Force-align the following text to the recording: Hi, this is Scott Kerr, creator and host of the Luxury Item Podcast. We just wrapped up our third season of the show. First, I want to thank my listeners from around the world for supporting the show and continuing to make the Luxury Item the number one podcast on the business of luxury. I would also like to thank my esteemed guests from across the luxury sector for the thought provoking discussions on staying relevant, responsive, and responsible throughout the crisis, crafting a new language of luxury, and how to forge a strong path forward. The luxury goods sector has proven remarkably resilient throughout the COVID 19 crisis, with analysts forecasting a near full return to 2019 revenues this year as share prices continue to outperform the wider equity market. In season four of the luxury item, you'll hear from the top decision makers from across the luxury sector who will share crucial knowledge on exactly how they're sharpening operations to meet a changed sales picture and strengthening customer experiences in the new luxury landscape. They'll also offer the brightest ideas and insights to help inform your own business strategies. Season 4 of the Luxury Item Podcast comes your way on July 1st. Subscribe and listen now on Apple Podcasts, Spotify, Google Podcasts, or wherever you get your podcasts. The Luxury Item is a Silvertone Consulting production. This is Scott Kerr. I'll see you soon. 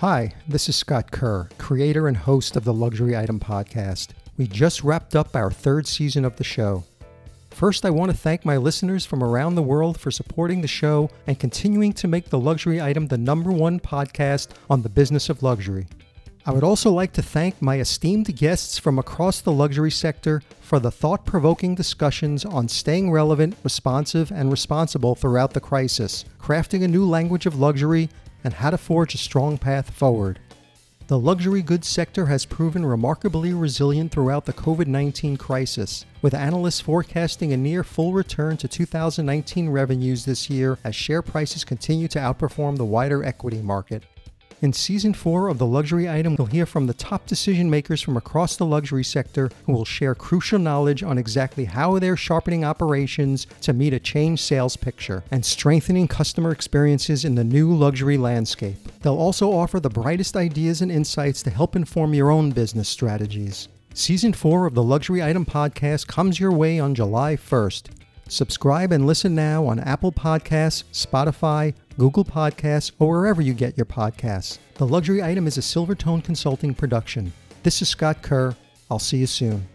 Hi, 0.00 0.32
this 0.48 0.70
is 0.70 0.76
Scott 0.76 1.10
Kerr, 1.10 1.50
creator 1.58 2.08
and 2.08 2.16
host 2.16 2.56
of 2.56 2.64
the 2.64 2.72
Luxury 2.72 3.14
Item 3.14 3.38
Podcast. 3.38 4.12
We 4.38 4.46
just 4.46 4.82
wrapped 4.82 5.14
up 5.14 5.36
our 5.36 5.50
third 5.50 5.86
season 5.86 6.24
of 6.24 6.36
the 6.36 6.42
show. 6.42 6.84
First, 7.50 7.84
I 7.84 7.90
want 7.90 8.10
to 8.10 8.16
thank 8.16 8.46
my 8.46 8.56
listeners 8.56 9.04
from 9.04 9.22
around 9.22 9.56
the 9.56 9.62
world 9.62 10.00
for 10.00 10.10
supporting 10.10 10.62
the 10.62 10.66
show 10.66 11.10
and 11.26 11.38
continuing 11.38 11.92
to 11.92 12.08
make 12.08 12.30
the 12.30 12.38
Luxury 12.38 12.80
Item 12.80 13.08
the 13.08 13.18
number 13.18 13.52
one 13.52 13.78
podcast 13.78 14.52
on 14.70 14.80
the 14.80 14.88
business 14.88 15.28
of 15.28 15.42
luxury. 15.42 15.86
I 16.46 16.52
would 16.52 16.64
also 16.64 16.90
like 16.90 17.12
to 17.12 17.22
thank 17.22 17.60
my 17.60 17.78
esteemed 17.78 18.34
guests 18.34 18.78
from 18.78 18.98
across 18.98 19.42
the 19.42 19.52
luxury 19.52 19.90
sector 19.90 20.42
for 20.62 20.78
the 20.78 20.90
thought 20.90 21.26
provoking 21.26 21.74
discussions 21.74 22.46
on 22.46 22.68
staying 22.68 23.10
relevant, 23.10 23.54
responsive, 23.62 24.32
and 24.32 24.50
responsible 24.50 25.14
throughout 25.14 25.52
the 25.52 25.60
crisis, 25.60 26.24
crafting 26.40 26.84
a 26.84 26.88
new 26.88 27.06
language 27.06 27.44
of 27.44 27.60
luxury, 27.60 28.08
and 28.44 28.54
how 28.54 28.70
to 28.70 28.78
forge 28.78 29.14
a 29.14 29.18
strong 29.18 29.58
path 29.58 29.90
forward. 29.90 30.38
The 31.10 31.18
luxury 31.18 31.60
goods 31.60 31.88
sector 31.88 32.26
has 32.26 32.46
proven 32.46 32.86
remarkably 32.86 33.52
resilient 33.52 34.12
throughout 34.12 34.44
the 34.44 34.52
COVID 34.52 34.86
19 34.86 35.36
crisis, 35.38 36.04
with 36.22 36.34
analysts 36.34 36.80
forecasting 36.80 37.52
a 37.52 37.56
near 37.56 37.82
full 37.82 38.12
return 38.12 38.56
to 38.58 38.68
2019 38.68 39.68
revenues 39.70 40.24
this 40.24 40.48
year 40.48 40.78
as 40.84 40.94
share 40.94 41.20
prices 41.20 41.64
continue 41.64 42.06
to 42.06 42.20
outperform 42.20 42.76
the 42.76 42.84
wider 42.84 43.24
equity 43.24 43.60
market. 43.60 44.04
In 44.62 44.74
season 44.74 45.14
four 45.14 45.48
of 45.48 45.56
the 45.56 45.64
luxury 45.64 46.06
item, 46.06 46.36
you'll 46.36 46.46
hear 46.46 46.66
from 46.66 46.86
the 46.86 46.92
top 46.92 47.24
decision 47.24 47.70
makers 47.70 48.02
from 48.02 48.18
across 48.18 48.56
the 48.56 48.66
luxury 48.66 49.02
sector 49.02 49.50
who 49.64 49.72
will 49.72 49.86
share 49.86 50.14
crucial 50.14 50.58
knowledge 50.58 51.02
on 51.02 51.16
exactly 51.16 51.64
how 51.64 51.98
they're 51.98 52.14
sharpening 52.14 52.62
operations 52.62 53.46
to 53.62 53.72
meet 53.72 53.94
a 53.94 53.98
changed 53.98 54.42
sales 54.42 54.76
picture 54.76 55.24
and 55.30 55.46
strengthening 55.46 56.06
customer 56.06 56.50
experiences 56.50 57.24
in 57.24 57.36
the 57.36 57.44
new 57.44 57.72
luxury 57.72 58.18
landscape. 58.18 58.76
They'll 59.00 59.16
also 59.16 59.50
offer 59.50 59.80
the 59.80 59.88
brightest 59.88 60.36
ideas 60.36 60.82
and 60.82 60.92
insights 60.92 61.42
to 61.44 61.50
help 61.50 61.74
inform 61.74 62.12
your 62.12 62.30
own 62.30 62.50
business 62.50 62.90
strategies. 62.90 63.68
Season 63.94 64.34
4 64.34 64.66
of 64.66 64.74
the 64.74 64.82
Luxury 64.82 65.22
Item 65.22 65.46
Podcast 65.46 66.06
comes 66.06 66.38
your 66.38 66.52
way 66.52 66.78
on 66.78 66.94
July 66.94 67.34
1st. 67.34 67.88
Subscribe 68.28 68.92
and 68.92 69.06
listen 69.06 69.34
now 69.34 69.66
on 69.66 69.80
Apple 69.80 70.12
Podcasts, 70.12 70.84
Spotify, 70.92 71.74
Google 72.00 72.24
Podcasts, 72.24 72.92
or 72.98 73.10
wherever 73.10 73.42
you 73.42 73.52
get 73.52 73.76
your 73.76 73.84
podcasts. 73.84 74.56
The 74.76 74.86
Luxury 74.86 75.22
Item 75.22 75.46
is 75.46 75.58
a 75.58 75.60
Silvertone 75.60 76.24
Consulting 76.24 76.72
production. 76.72 77.30
This 77.62 77.82
is 77.82 77.90
Scott 77.90 78.22
Kerr. 78.22 78.56
I'll 78.90 78.98
see 78.98 79.18
you 79.18 79.26
soon. 79.26 79.68